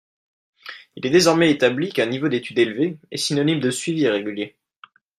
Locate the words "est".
1.05-1.11, 3.11-3.17